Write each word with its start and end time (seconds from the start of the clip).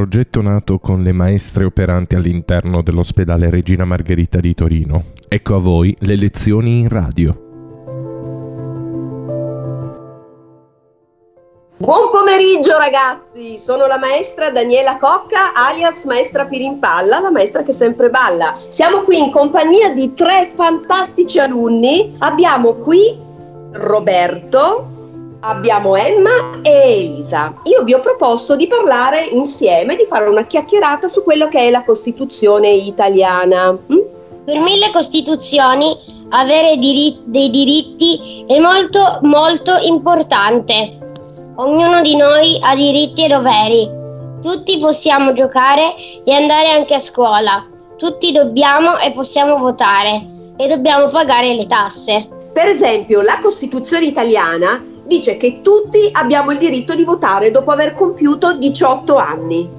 progetto 0.00 0.40
nato 0.40 0.78
con 0.78 1.02
le 1.02 1.12
maestre 1.12 1.64
operanti 1.64 2.14
all'interno 2.14 2.80
dell'ospedale 2.80 3.50
Regina 3.50 3.84
Margherita 3.84 4.40
di 4.40 4.54
Torino. 4.54 5.04
Ecco 5.28 5.56
a 5.56 5.58
voi 5.58 5.94
le 5.98 6.16
lezioni 6.16 6.78
in 6.78 6.88
radio. 6.88 7.48
Buon 11.76 12.08
pomeriggio 12.10 12.78
ragazzi, 12.78 13.58
sono 13.58 13.86
la 13.86 13.98
maestra 13.98 14.48
Daniela 14.48 14.96
Cocca 14.96 15.52
alias 15.54 16.04
maestra 16.04 16.46
Pirimpalla, 16.46 17.20
la 17.20 17.30
maestra 17.30 17.62
che 17.62 17.72
sempre 17.72 18.08
balla. 18.08 18.56
Siamo 18.70 19.00
qui 19.00 19.18
in 19.18 19.30
compagnia 19.30 19.90
di 19.90 20.14
tre 20.14 20.50
fantastici 20.54 21.38
alunni. 21.38 22.14
Abbiamo 22.20 22.72
qui 22.72 23.18
Roberto, 23.72 24.99
abbiamo 25.40 25.96
Emma 25.96 26.60
e 26.62 26.70
Elisa. 26.70 27.54
Io 27.64 27.82
vi 27.82 27.94
ho 27.94 28.00
proposto 28.00 28.56
di 28.56 28.66
parlare 28.66 29.24
insieme, 29.24 29.96
di 29.96 30.04
fare 30.04 30.28
una 30.28 30.44
chiacchierata 30.44 31.08
su 31.08 31.22
quello 31.22 31.48
che 31.48 31.58
è 31.58 31.70
la 31.70 31.84
Costituzione 31.84 32.68
italiana. 32.68 33.72
Mm? 33.72 33.98
Per 34.44 34.58
mille 34.58 34.90
Costituzioni 34.90 35.96
avere 36.30 36.76
diri- 36.76 37.20
dei 37.24 37.50
diritti 37.50 38.44
è 38.46 38.58
molto 38.58 39.18
molto 39.22 39.76
importante. 39.78 40.98
Ognuno 41.56 42.00
di 42.00 42.16
noi 42.16 42.58
ha 42.62 42.74
diritti 42.74 43.24
e 43.24 43.28
doveri. 43.28 43.98
Tutti 44.40 44.78
possiamo 44.78 45.32
giocare 45.32 45.94
e 46.24 46.32
andare 46.32 46.70
anche 46.70 46.94
a 46.94 47.00
scuola. 47.00 47.66
Tutti 47.96 48.32
dobbiamo 48.32 48.98
e 48.98 49.12
possiamo 49.12 49.58
votare 49.58 50.54
e 50.56 50.66
dobbiamo 50.66 51.08
pagare 51.08 51.54
le 51.54 51.66
tasse. 51.66 52.28
Per 52.52 52.66
esempio, 52.66 53.20
la 53.20 53.38
Costituzione 53.40 54.06
italiana 54.06 54.82
dice 55.10 55.36
che 55.36 55.60
tutti 55.60 56.08
abbiamo 56.12 56.52
il 56.52 56.58
diritto 56.58 56.94
di 56.94 57.02
votare 57.02 57.50
dopo 57.50 57.72
aver 57.72 57.94
compiuto 57.94 58.52
18 58.52 59.16
anni 59.16 59.78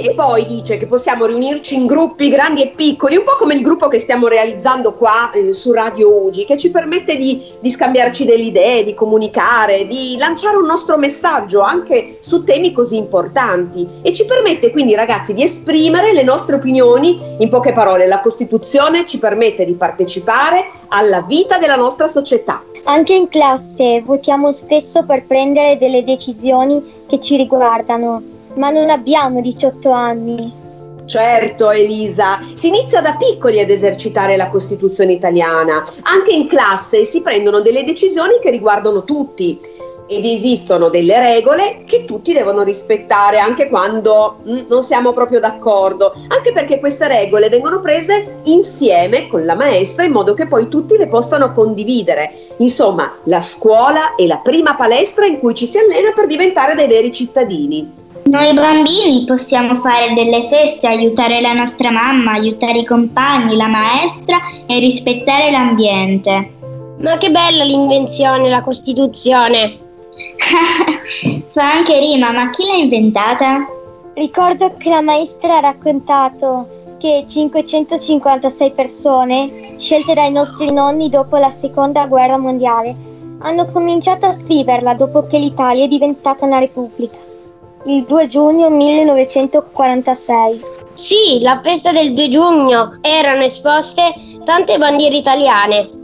e 0.00 0.14
poi 0.14 0.46
dice 0.46 0.78
che 0.78 0.86
possiamo 0.86 1.26
riunirci 1.26 1.74
in 1.74 1.86
gruppi 1.86 2.28
grandi 2.28 2.62
e 2.62 2.72
piccoli, 2.74 3.16
un 3.16 3.24
po' 3.24 3.36
come 3.36 3.54
il 3.54 3.62
gruppo 3.62 3.88
che 3.88 3.98
stiamo 3.98 4.28
realizzando 4.28 4.94
qua 4.94 5.30
eh, 5.32 5.52
su 5.52 5.72
Radio 5.72 6.22
Ugi, 6.22 6.44
che 6.44 6.56
ci 6.56 6.70
permette 6.70 7.16
di, 7.16 7.42
di, 7.60 7.68
scambiarci 7.68 8.24
delle 8.24 8.44
idee, 8.44 8.84
di 8.84 8.94
comunicare, 8.94 9.88
di 9.88 10.16
lanciare 10.16 10.56
un 10.56 10.66
nostro 10.66 10.96
messaggio 10.96 11.62
anche 11.62 12.18
su 12.20 12.44
temi 12.44 12.72
così 12.72 12.96
importanti 12.96 13.86
e 14.02 14.12
ci 14.12 14.24
permette 14.24 14.70
quindi 14.70 14.94
ragazzi 14.94 15.34
di 15.34 15.42
esprimere 15.42 16.12
le 16.12 16.22
nostre 16.22 16.54
opinioni. 16.54 17.36
In 17.38 17.48
poche 17.48 17.72
parole, 17.72 18.06
la 18.06 18.20
Costituzione 18.20 19.04
ci 19.04 19.18
permette 19.18 19.64
di 19.64 19.74
partecipare 19.74 20.64
alla 20.88 21.22
vita 21.22 21.58
della 21.58 21.76
nostra 21.76 22.06
società. 22.06 22.62
Anche 22.88 23.12
in 23.12 23.28
classe 23.28 24.00
votiamo 24.00 24.50
spesso 24.50 25.04
per 25.04 25.26
prendere 25.26 25.76
delle 25.76 26.04
decisioni 26.04 27.04
che 27.06 27.20
ci 27.20 27.36
riguardano 27.36 28.22
ma 28.54 28.70
non 28.70 28.88
abbiamo 28.88 29.42
18 29.42 29.90
anni. 29.90 30.50
Certo, 31.04 31.70
Elisa, 31.70 32.40
si 32.54 32.68
inizia 32.68 33.02
da 33.02 33.14
piccoli 33.14 33.60
ad 33.60 33.68
esercitare 33.68 34.36
la 34.36 34.48
Costituzione 34.48 35.12
italiana. 35.12 35.84
Anche 36.04 36.32
in 36.32 36.46
classe 36.46 37.04
si 37.04 37.20
prendono 37.20 37.60
delle 37.60 37.84
decisioni 37.84 38.38
che 38.40 38.48
riguardano 38.48 39.04
tutti 39.04 39.60
ed 40.08 40.24
esistono 40.24 40.88
delle 40.88 41.20
regole 41.20 41.82
che 41.84 42.04
tutti 42.06 42.32
devono 42.32 42.62
rispettare 42.62 43.38
anche 43.38 43.68
quando 43.68 44.38
mm, 44.48 44.60
non 44.68 44.82
siamo 44.82 45.12
proprio 45.12 45.38
d'accordo, 45.38 46.14
anche 46.28 46.52
perché 46.52 46.80
queste 46.80 47.06
regole 47.06 47.48
vengono 47.50 47.80
prese 47.80 48.40
insieme 48.44 49.28
con 49.28 49.44
la 49.44 49.54
maestra 49.54 50.04
in 50.04 50.12
modo 50.12 50.34
che 50.34 50.46
poi 50.46 50.68
tutti 50.68 50.96
le 50.96 51.08
possano 51.08 51.52
condividere. 51.52 52.54
Insomma, 52.58 53.12
la 53.24 53.40
scuola 53.40 54.14
è 54.16 54.26
la 54.26 54.38
prima 54.38 54.74
palestra 54.74 55.26
in 55.26 55.38
cui 55.38 55.54
ci 55.54 55.66
si 55.66 55.78
allena 55.78 56.12
per 56.14 56.26
diventare 56.26 56.74
dei 56.74 56.88
veri 56.88 57.12
cittadini. 57.12 58.06
Noi 58.24 58.52
bambini 58.52 59.24
possiamo 59.24 59.80
fare 59.80 60.12
delle 60.12 60.48
feste, 60.50 60.86
aiutare 60.86 61.40
la 61.40 61.52
nostra 61.52 61.90
mamma, 61.90 62.32
aiutare 62.32 62.80
i 62.80 62.84
compagni, 62.84 63.56
la 63.56 63.68
maestra 63.68 64.38
e 64.66 64.78
rispettare 64.78 65.50
l'ambiente. 65.50 66.52
Ma 66.98 67.16
che 67.16 67.30
bella 67.30 67.64
l'invenzione, 67.64 68.48
la 68.48 68.62
Costituzione! 68.62 69.86
Fa 71.50 71.72
anche 71.72 71.98
rima, 71.98 72.30
ma 72.32 72.50
chi 72.50 72.66
l'ha 72.66 72.74
inventata? 72.74 73.66
Ricordo 74.14 74.74
che 74.76 74.90
la 74.90 75.00
maestra 75.00 75.56
ha 75.56 75.60
raccontato 75.60 76.96
che 76.98 77.24
556 77.26 78.72
persone, 78.72 79.76
scelte 79.78 80.14
dai 80.14 80.32
nostri 80.32 80.72
nonni 80.72 81.08
dopo 81.08 81.36
la 81.36 81.50
seconda 81.50 82.06
guerra 82.06 82.36
mondiale, 82.36 82.94
hanno 83.40 83.70
cominciato 83.70 84.26
a 84.26 84.32
scriverla 84.32 84.94
dopo 84.94 85.26
che 85.26 85.38
l'Italia 85.38 85.84
è 85.84 85.88
diventata 85.88 86.44
una 86.44 86.58
repubblica 86.58 87.26
il 87.84 88.04
2 88.04 88.26
giugno 88.26 88.68
1946. 88.70 90.60
Sì, 90.92 91.40
la 91.40 91.60
festa 91.62 91.92
del 91.92 92.12
2 92.12 92.28
giugno 92.28 92.98
erano 93.00 93.42
esposte 93.42 94.12
tante 94.44 94.76
bandiere 94.78 95.16
italiane. 95.16 95.97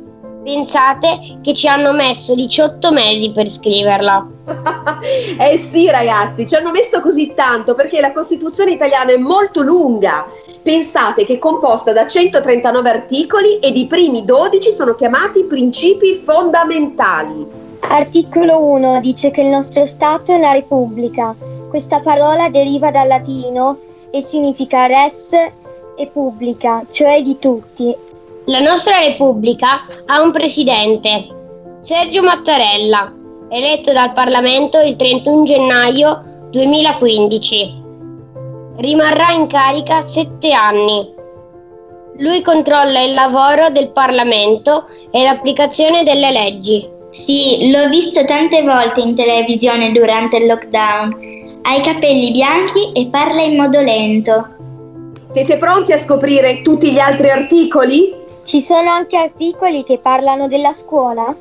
Pensate 0.45 1.39
che 1.43 1.55
ci 1.55 1.67
hanno 1.67 1.93
messo 1.93 2.35
18 2.35 2.93
mesi 2.93 3.33
per 3.33 3.51
scriverla. 3.51 4.29
eh 5.41 5.57
sì 5.57 5.91
ragazzi, 5.91 6.47
ci 6.47 6.55
hanno 6.55 6.71
messo 6.71 7.01
così 7.01 7.33
tanto 7.35 7.75
perché 7.75 8.01
la 8.01 8.13
Costituzione 8.13 8.73
italiana 8.73 9.13
è 9.13 9.17
molto 9.17 9.63
lunga. 9.63 10.27
Pensate 10.63 11.25
che 11.25 11.35
è 11.35 11.39
composta 11.39 11.93
da 11.93 12.07
139 12.07 12.89
articoli 12.89 13.59
ed 13.59 13.77
i 13.77 13.87
primi 13.87 14.25
12 14.25 14.71
sono 14.71 14.95
chiamati 14.95 15.45
principi 15.45 16.23
fondamentali. 16.23 17.63
Articolo 17.81 18.63
1 18.63 19.01
dice 19.01 19.31
che 19.31 19.41
il 19.41 19.49
nostro 19.49 19.85
Stato 19.85 20.33
è 20.33 20.37
una 20.37 20.53
repubblica 20.53 21.35
questa 21.75 21.99
parola 21.99 22.49
deriva 22.51 22.93
dal 22.93 23.09
latino 23.09 23.79
e 24.13 24.23
significa 24.23 24.87
res 24.87 25.31
e 25.97 26.07
pubblica, 26.07 26.87
cioè 26.89 27.21
di 27.21 27.37
tutti. 27.41 27.93
La 28.47 28.61
nostra 28.61 28.99
Repubblica 28.99 29.87
ha 30.05 30.21
un 30.21 30.31
presidente, 30.31 31.29
Sergio 31.81 32.23
Mattarella, 32.23 33.11
eletto 33.49 33.93
dal 33.93 34.13
Parlamento 34.13 34.81
il 34.81 34.97
31 34.97 35.45
gennaio 35.45 36.49
2015. 36.51 37.83
Rimarrà 38.77 39.33
in 39.33 39.47
carica 39.47 40.03
sette 40.03 40.53
anni. 40.53 41.11
Lui 42.19 42.43
controlla 42.43 43.01
il 43.01 43.15
lavoro 43.15 43.71
del 43.71 43.91
Parlamento 43.93 44.89
e 45.11 45.23
l'applicazione 45.23 46.03
delle 46.03 46.31
leggi. 46.31 46.87
Sì, 47.13 47.71
l'ho 47.71 47.89
visto 47.89 48.25
tante 48.27 48.63
volte 48.63 49.01
in 49.01 49.15
televisione 49.15 49.91
durante 49.91 50.37
il 50.37 50.47
lockdown 50.47 51.43
ha 51.67 51.77
i 51.77 51.81
capelli 51.81 52.31
bianchi 52.31 52.93
e 52.93 53.07
parla 53.07 53.41
in 53.41 53.57
modo 53.57 53.81
lento. 53.81 54.49
Siete 55.29 55.57
pronti 55.57 55.93
a 55.93 55.99
scoprire 55.99 56.61
tutti 56.61 56.93
gli 56.93 56.99
altri 56.99 57.31
articoli? 57.31 58.24
Ci 58.45 58.61
sono 58.61 58.91
anche 58.91 59.17
articoli 59.17 59.85
che 59.85 59.99
parlano 59.99 60.49
della 60.49 60.75
scuola? 60.75 61.35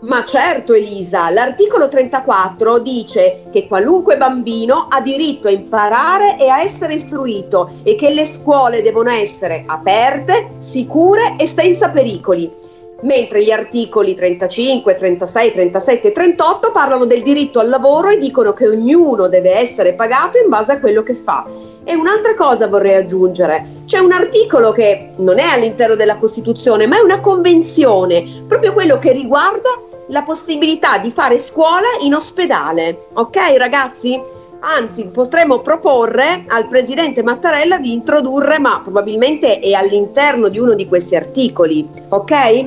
Ma 0.00 0.22
certo 0.26 0.74
Elisa, 0.74 1.30
l'articolo 1.30 1.88
34 1.88 2.78
dice 2.78 3.44
che 3.50 3.66
qualunque 3.66 4.18
bambino 4.18 4.86
ha 4.90 5.00
diritto 5.00 5.48
a 5.48 5.50
imparare 5.50 6.38
e 6.38 6.48
a 6.48 6.60
essere 6.60 6.92
istruito 6.92 7.78
e 7.82 7.94
che 7.94 8.10
le 8.10 8.26
scuole 8.26 8.82
devono 8.82 9.10
essere 9.10 9.64
aperte, 9.66 10.50
sicure 10.58 11.36
e 11.38 11.46
senza 11.46 11.88
pericoli 11.88 12.64
mentre 13.02 13.42
gli 13.42 13.50
articoli 13.50 14.14
35, 14.14 14.94
36, 14.94 15.52
37 15.52 16.08
e 16.08 16.12
38 16.12 16.70
parlano 16.72 17.04
del 17.06 17.22
diritto 17.22 17.60
al 17.60 17.68
lavoro 17.68 18.08
e 18.08 18.18
dicono 18.18 18.52
che 18.52 18.68
ognuno 18.68 19.28
deve 19.28 19.56
essere 19.56 19.94
pagato 19.94 20.38
in 20.38 20.48
base 20.48 20.72
a 20.72 20.78
quello 20.78 21.02
che 21.02 21.14
fa. 21.14 21.46
E 21.88 21.94
un'altra 21.94 22.34
cosa 22.34 22.66
vorrei 22.66 22.96
aggiungere, 22.96 23.82
c'è 23.86 23.98
un 23.98 24.10
articolo 24.10 24.72
che 24.72 25.12
non 25.18 25.38
è 25.38 25.44
all'interno 25.44 25.94
della 25.94 26.16
Costituzione, 26.16 26.88
ma 26.88 26.98
è 26.98 27.00
una 27.00 27.20
convenzione, 27.20 28.24
proprio 28.48 28.72
quello 28.72 28.98
che 28.98 29.12
riguarda 29.12 29.68
la 30.08 30.22
possibilità 30.22 30.98
di 30.98 31.12
fare 31.12 31.38
scuola 31.38 31.86
in 32.00 32.12
ospedale. 32.14 33.06
Ok 33.12 33.36
ragazzi? 33.56 34.20
Anzi, 34.58 35.06
potremmo 35.06 35.60
proporre 35.60 36.44
al 36.48 36.66
presidente 36.66 37.22
Mattarella 37.22 37.78
di 37.78 37.92
introdurre, 37.92 38.58
ma 38.58 38.80
probabilmente 38.82 39.60
è 39.60 39.70
all'interno 39.72 40.48
di 40.48 40.58
uno 40.58 40.74
di 40.74 40.88
questi 40.88 41.14
articoli, 41.14 41.88
ok? 42.08 42.66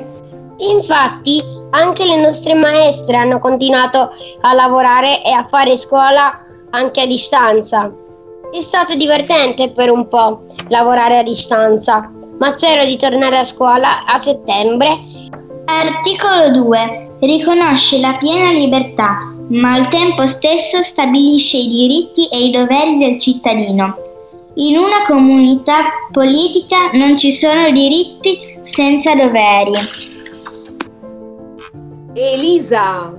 Infatti, 0.59 1.43
anche 1.71 2.05
le 2.05 2.21
nostre 2.21 2.53
maestre 2.53 3.17
hanno 3.17 3.39
continuato 3.39 4.11
a 4.41 4.53
lavorare 4.53 5.21
e 5.25 5.31
a 5.31 5.45
fare 5.45 5.75
scuola 5.75 6.39
anche 6.69 7.01
a 7.01 7.05
distanza. 7.05 7.91
È 8.51 8.61
stato 8.61 8.95
divertente 8.95 9.69
per 9.69 9.91
un 9.91 10.07
po' 10.07 10.45
lavorare 10.69 11.19
a 11.19 11.23
distanza, 11.23 12.11
ma 12.39 12.49
spero 12.49 12.83
di 12.83 12.97
tornare 12.97 13.37
a 13.37 13.43
scuola 13.43 14.05
a 14.05 14.17
settembre. 14.17 14.87
Articolo 15.65 16.49
2. 16.51 17.17
Riconosce 17.19 17.99
la 17.99 18.17
piena 18.17 18.51
libertà, 18.51 19.19
ma 19.49 19.73
al 19.73 19.87
tempo 19.89 20.25
stesso 20.25 20.81
stabilisce 20.81 21.57
i 21.57 21.69
diritti 21.69 22.27
e 22.27 22.45
i 22.45 22.51
doveri 22.51 22.97
del 22.97 23.19
cittadino. 23.19 23.97
In 24.55 24.77
una 24.77 25.05
comunità 25.05 25.83
politica 26.11 26.89
non 26.93 27.17
ci 27.17 27.31
sono 27.31 27.69
diritti 27.69 28.59
senza 28.63 29.13
doveri. 29.13 29.73
Elisa, 32.15 33.13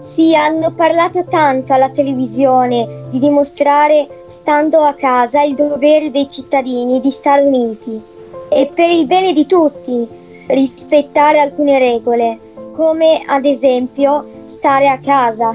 Sì, 0.00 0.34
hanno 0.34 0.72
parlato 0.72 1.26
tanto 1.26 1.74
alla 1.74 1.90
televisione 1.90 3.04
di 3.10 3.18
dimostrare, 3.18 4.24
stando 4.28 4.78
a 4.78 4.94
casa, 4.94 5.42
il 5.42 5.54
dovere 5.54 6.10
dei 6.10 6.26
cittadini 6.26 7.00
di 7.00 7.10
stare 7.10 7.42
uniti 7.42 8.00
e 8.48 8.70
per 8.74 8.88
il 8.88 9.06
bene 9.06 9.34
di 9.34 9.44
tutti 9.44 10.08
rispettare 10.46 11.38
alcune 11.38 11.78
regole, 11.78 12.38
come 12.74 13.22
ad 13.26 13.44
esempio 13.44 14.24
stare 14.46 14.88
a 14.88 14.98
casa. 14.98 15.54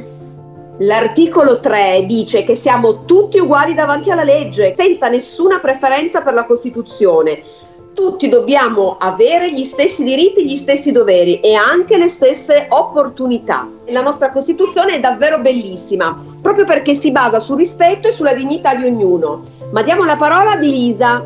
L'articolo 0.77 1.59
3 1.59 2.05
dice 2.05 2.43
che 2.43 2.53
siamo 2.53 3.03
tutti 3.05 3.39
uguali 3.39 3.73
davanti 3.73 4.11
alla 4.11 4.23
legge, 4.23 4.75
senza 4.75 5.07
nessuna 5.07 5.59
preferenza 5.59 6.21
per 6.21 6.35
la 6.35 6.45
Costituzione. 6.45 7.41
Tutti 7.95 8.27
dobbiamo 8.27 8.97
avere 8.99 9.53
gli 9.53 9.63
stessi 9.63 10.03
diritti, 10.03 10.45
gli 10.45 10.57
stessi 10.57 10.91
doveri 10.91 11.39
e 11.39 11.53
anche 11.53 11.95
le 11.95 12.09
stesse 12.09 12.65
opportunità. 12.67 13.69
La 13.87 14.01
nostra 14.01 14.33
Costituzione 14.33 14.95
è 14.95 14.99
davvero 14.99 15.39
bellissima, 15.39 16.21
proprio 16.41 16.65
perché 16.65 16.93
si 16.93 17.11
basa 17.11 17.39
sul 17.39 17.55
rispetto 17.55 18.09
e 18.09 18.11
sulla 18.11 18.33
dignità 18.33 18.75
di 18.75 18.83
ognuno. 18.85 19.43
Ma 19.71 19.81
diamo 19.81 20.03
la 20.03 20.17
parola 20.17 20.51
ad 20.51 20.63
Elisa. 20.63 21.23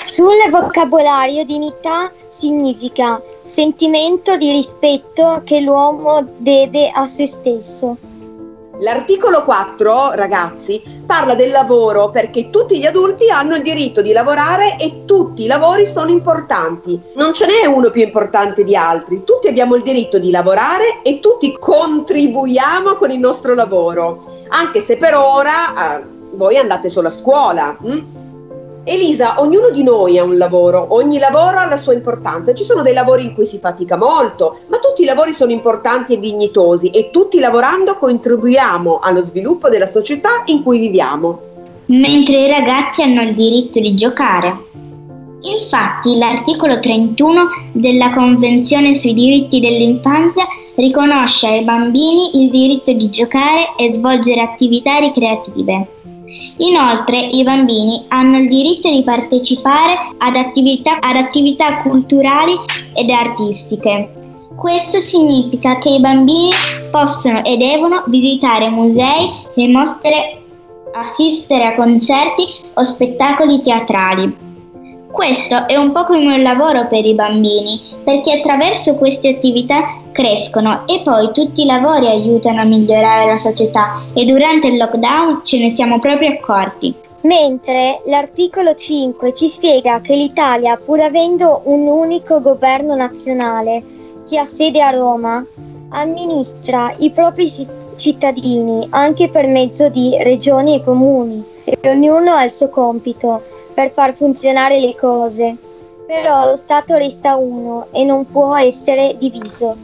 Sul 0.00 0.50
vocabolario 0.50 1.44
dignità 1.44 2.10
significa 2.28 3.22
sentimento 3.44 4.36
di 4.36 4.50
rispetto 4.50 5.42
che 5.44 5.60
l'uomo 5.60 6.26
deve 6.38 6.90
a 6.92 7.06
se 7.06 7.28
stesso. 7.28 7.96
L'articolo 8.80 9.42
4, 9.42 10.12
ragazzi, 10.12 10.80
parla 11.04 11.34
del 11.34 11.50
lavoro 11.50 12.10
perché 12.10 12.50
tutti 12.50 12.78
gli 12.78 12.86
adulti 12.86 13.28
hanno 13.28 13.56
il 13.56 13.62
diritto 13.62 14.00
di 14.02 14.12
lavorare 14.12 14.76
e 14.78 15.04
tutti 15.04 15.44
i 15.44 15.46
lavori 15.46 15.84
sono 15.84 16.10
importanti. 16.10 17.00
Non 17.14 17.32
ce 17.32 17.46
n'è 17.46 17.66
uno 17.66 17.90
più 17.90 18.02
importante 18.02 18.62
di 18.62 18.76
altri. 18.76 19.24
Tutti 19.24 19.48
abbiamo 19.48 19.74
il 19.74 19.82
diritto 19.82 20.18
di 20.18 20.30
lavorare 20.30 21.02
e 21.02 21.18
tutti 21.18 21.56
contribuiamo 21.58 22.94
con 22.94 23.10
il 23.10 23.18
nostro 23.18 23.54
lavoro. 23.54 24.44
Anche 24.50 24.80
se 24.80 24.96
per 24.96 25.14
ora 25.14 25.98
eh, 25.98 26.04
voi 26.34 26.56
andate 26.56 26.88
solo 26.88 27.08
a 27.08 27.12
scuola. 27.12 27.76
Hm? 27.82 28.17
Elisa, 28.88 29.34
ognuno 29.38 29.68
di 29.68 29.82
noi 29.82 30.16
ha 30.16 30.24
un 30.24 30.38
lavoro, 30.38 30.86
ogni 30.94 31.18
lavoro 31.18 31.58
ha 31.58 31.66
la 31.66 31.76
sua 31.76 31.92
importanza. 31.92 32.54
Ci 32.54 32.64
sono 32.64 32.80
dei 32.80 32.94
lavori 32.94 33.24
in 33.24 33.34
cui 33.34 33.44
si 33.44 33.58
fatica 33.58 33.98
molto, 33.98 34.60
ma 34.68 34.78
tutti 34.78 35.02
i 35.02 35.04
lavori 35.04 35.34
sono 35.34 35.52
importanti 35.52 36.14
e 36.14 36.18
dignitosi 36.18 36.88
e 36.88 37.10
tutti 37.10 37.38
lavorando 37.38 37.96
contribuiamo 37.96 38.98
allo 39.02 39.22
sviluppo 39.22 39.68
della 39.68 39.86
società 39.86 40.42
in 40.46 40.62
cui 40.62 40.78
viviamo. 40.78 41.40
Mentre 41.86 42.46
i 42.46 42.48
ragazzi 42.48 43.02
hanno 43.02 43.20
il 43.20 43.34
diritto 43.34 43.78
di 43.78 43.92
giocare. 43.94 44.56
Infatti 45.42 46.16
l'articolo 46.16 46.80
31 46.80 47.48
della 47.72 48.10
Convenzione 48.14 48.94
sui 48.94 49.12
diritti 49.12 49.60
dell'infanzia 49.60 50.46
riconosce 50.76 51.46
ai 51.46 51.62
bambini 51.62 52.42
il 52.42 52.50
diritto 52.50 52.92
di 52.92 53.10
giocare 53.10 53.74
e 53.76 53.92
svolgere 53.92 54.40
attività 54.40 54.96
ricreative. 54.96 55.97
Inoltre 56.58 57.18
i 57.18 57.42
bambini 57.42 58.04
hanno 58.08 58.38
il 58.38 58.48
diritto 58.48 58.90
di 58.90 59.02
partecipare 59.02 60.14
ad 60.18 60.36
attività, 60.36 60.98
ad 61.00 61.16
attività 61.16 61.82
culturali 61.82 62.54
ed 62.94 63.10
artistiche. 63.10 64.12
Questo 64.56 64.98
significa 64.98 65.78
che 65.78 65.90
i 65.90 66.00
bambini 66.00 66.50
possono 66.90 67.44
e 67.44 67.56
devono 67.56 68.02
visitare 68.08 68.68
musei 68.68 69.30
e 69.54 69.68
mostre, 69.68 70.42
assistere 70.94 71.66
a 71.66 71.74
concerti 71.74 72.44
o 72.74 72.82
spettacoli 72.82 73.60
teatrali. 73.60 74.47
Questo 75.10 75.66
è 75.66 75.74
un 75.74 75.92
po' 75.92 76.04
come 76.04 76.34
un 76.34 76.42
lavoro 76.42 76.86
per 76.86 77.04
i 77.04 77.14
bambini, 77.14 77.80
perché 78.04 78.38
attraverso 78.38 78.94
queste 78.94 79.28
attività 79.28 80.02
crescono 80.12 80.86
e 80.86 81.00
poi 81.02 81.32
tutti 81.32 81.62
i 81.62 81.66
lavori 81.66 82.06
aiutano 82.06 82.60
a 82.60 82.64
migliorare 82.64 83.26
la 83.26 83.36
società 83.38 84.02
e 84.12 84.24
durante 84.24 84.68
il 84.68 84.76
lockdown 84.76 85.40
ce 85.44 85.58
ne 85.58 85.70
siamo 85.74 85.98
proprio 85.98 86.28
accorti. 86.28 86.94
Mentre 87.22 88.02
l'articolo 88.04 88.74
5 88.74 89.34
ci 89.34 89.48
spiega 89.48 90.00
che 90.00 90.14
l'Italia, 90.14 90.76
pur 90.82 91.00
avendo 91.00 91.62
un 91.64 91.86
unico 91.86 92.40
governo 92.40 92.94
nazionale 92.94 93.82
che 94.28 94.38
ha 94.38 94.44
sede 94.44 94.82
a 94.82 94.90
Roma, 94.90 95.44
amministra 95.90 96.94
i 96.98 97.10
propri 97.10 97.50
cittadini 97.96 98.86
anche 98.90 99.28
per 99.30 99.46
mezzo 99.46 99.88
di 99.88 100.16
regioni 100.22 100.76
e 100.76 100.84
comuni 100.84 101.42
e 101.64 101.76
ognuno 101.88 102.32
ha 102.32 102.44
il 102.44 102.50
suo 102.50 102.68
compito 102.68 103.42
per 103.78 103.92
far 103.92 104.12
funzionare 104.16 104.80
le 104.80 104.96
cose. 104.96 105.56
Però 106.04 106.46
lo 106.46 106.56
Stato 106.56 106.96
resta 106.96 107.36
uno 107.36 107.86
e 107.92 108.02
non 108.02 108.28
può 108.28 108.56
essere 108.56 109.14
diviso. 109.16 109.76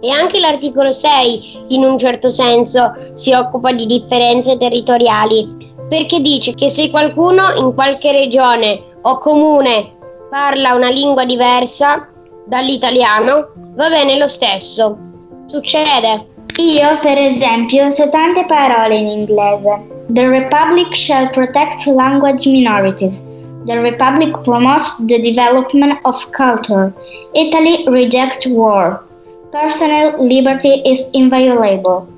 E 0.00 0.08
anche 0.08 0.40
l'articolo 0.40 0.90
6, 0.90 1.64
in 1.68 1.84
un 1.84 1.98
certo 1.98 2.30
senso, 2.30 2.94
si 3.12 3.30
occupa 3.34 3.72
di 3.72 3.84
differenze 3.84 4.56
territoriali, 4.56 5.74
perché 5.86 6.20
dice 6.20 6.54
che 6.54 6.70
se 6.70 6.90
qualcuno 6.90 7.52
in 7.56 7.74
qualche 7.74 8.10
regione 8.12 8.82
o 9.02 9.18
comune 9.18 9.96
parla 10.30 10.72
una 10.72 10.88
lingua 10.88 11.26
diversa 11.26 12.08
dall'italiano, 12.46 13.48
va 13.74 13.90
bene 13.90 14.16
lo 14.16 14.28
stesso. 14.28 14.96
Succede. 15.44 16.26
Io, 16.56 16.98
per 17.02 17.18
esempio, 17.18 17.90
so 17.90 18.08
tante 18.08 18.46
parole 18.46 18.96
in 18.96 19.08
inglese. 19.08 19.90
The 20.08 20.26
Republic 20.26 20.94
shall 20.94 21.28
protect 21.30 21.84
language 21.84 22.48
minorities. 22.48 23.22
The 23.64 23.78
Republic 23.80 24.42
promotes 24.42 24.96
the 25.06 25.20
development 25.20 26.00
of 26.04 26.16
culture. 26.32 26.92
Italy 27.34 27.84
rejects 27.86 28.46
war. 28.46 29.04
Personal 29.52 30.18
liberty 30.18 30.82
is 30.84 31.04
inviolable. 31.12 32.08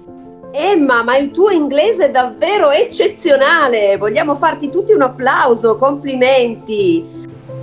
Emma, 0.55 1.03
ma 1.03 1.17
il 1.17 1.33
tuo 1.33 1.51
inglese 1.51 2.07
è 2.07 2.11
davvero 2.11 2.71
eccezionale! 2.71 3.97
Vogliamo 3.99 4.35
farti 4.35 4.71
tutti 4.71 4.93
un 4.93 5.03
applauso, 5.03 5.77
complimenti! 5.77 7.05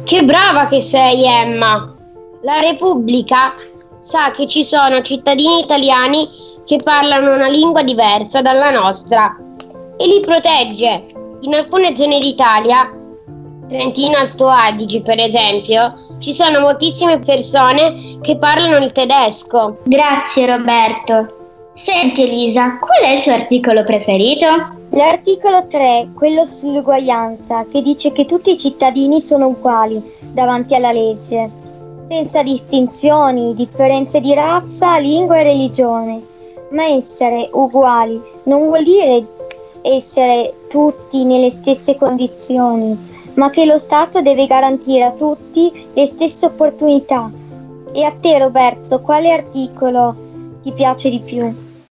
Che 0.04 0.24
brava 0.24 0.68
che 0.68 0.82
sei, 0.82 1.26
Emma! 1.26 1.96
La 2.42 2.60
Repubblica 2.60 3.54
sa 3.98 4.32
che 4.32 4.46
ci 4.46 4.64
sono 4.64 5.02
cittadini 5.02 5.60
italiani 5.60 6.28
che 6.66 6.78
parlano 6.84 7.34
una 7.34 7.48
lingua 7.48 7.82
diversa 7.82 8.42
dalla 8.42 8.70
nostra 8.70 9.36
e 9.98 10.06
li 10.06 10.20
protegge. 10.20 11.06
In 11.42 11.56
alcune 11.56 11.96
zone 11.96 12.20
d'Italia 12.20 12.92
Trentino 13.72 14.18
Alto 14.18 14.50
Adige, 14.50 15.02
per 15.02 15.18
esempio, 15.18 16.18
ci 16.20 16.34
sono 16.34 16.60
moltissime 16.60 17.20
persone 17.20 18.18
che 18.22 18.36
parlano 18.36 18.84
il 18.84 18.92
tedesco. 18.92 19.78
Grazie 19.84 20.46
Roberto. 20.46 21.72
Senti 21.76 22.24
Elisa, 22.24 22.78
qual 22.80 23.02
è 23.02 23.16
il 23.16 23.22
tuo 23.22 23.32
articolo 23.32 23.86
preferito? 23.86 24.46
L'articolo 24.90 25.68
3, 25.68 26.10
quello 26.14 26.44
sull'uguaglianza, 26.44 27.66
che 27.72 27.82
dice 27.82 28.12
che 28.12 28.26
tutti 28.26 28.52
i 28.52 28.58
cittadini 28.58 29.22
sono 29.22 29.48
uguali 29.48 30.04
davanti 30.20 30.76
alla 30.76 30.92
legge, 30.92 31.50
senza 32.10 32.44
distinzioni, 32.44 33.56
differenze 33.56 34.20
di 34.20 34.34
razza, 34.34 34.98
lingua 34.98 35.38
e 35.38 35.44
religione. 35.44 36.22
Ma 36.72 36.88
essere 36.88 37.50
uguali 37.54 38.22
non 38.44 38.66
vuol 38.66 38.84
dire 38.84 39.26
essere 39.82 40.54
tutti 40.68 41.24
nelle 41.24 41.50
stesse 41.50 41.96
condizioni, 41.96 43.11
ma 43.36 43.50
che 43.50 43.66
lo 43.66 43.78
Stato 43.78 44.22
deve 44.22 44.48
garantire 44.48 45.04
a 45.04 45.12
tutti 45.12 45.90
le 45.94 46.06
stesse 46.06 46.46
opportunità. 46.46 47.32
E 47.94 48.04
a 48.04 48.12
te 48.12 48.40
Roberto, 48.40 49.02
quale 49.02 49.32
articolo 49.32 50.16
ti 50.62 50.72
piace 50.72 51.10
di 51.10 51.20
più? 51.20 51.71